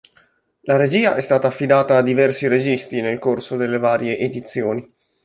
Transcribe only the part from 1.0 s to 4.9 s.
è stata affidata a diversi registi nel corso delle varie edizioni.